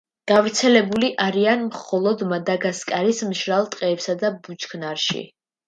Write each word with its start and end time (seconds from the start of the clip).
გავრცელებული 0.29 1.09
არიან 1.25 1.61
მხოლოდ 1.67 2.25
მადაგასკარის 2.33 3.21
მშრალ 3.29 3.71
ტყეებსა 3.79 4.19
და 4.25 4.35
ბუჩქნარში. 4.43 5.27